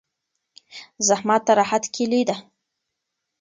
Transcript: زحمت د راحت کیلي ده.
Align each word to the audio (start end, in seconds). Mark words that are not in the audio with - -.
زحمت 1.07 1.41
د 1.47 1.49
راحت 1.59 1.83
کیلي 1.95 2.21
ده. 2.29 2.35